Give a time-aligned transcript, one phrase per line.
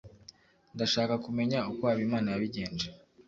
[0.75, 2.87] Ndashaka kumenya uko Habimana yabigenje.